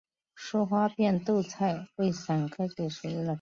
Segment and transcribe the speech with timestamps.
[0.33, 3.29] 疏花变豆菜为伞形科变豆菜属的植物。